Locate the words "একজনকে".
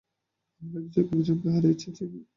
0.81-1.47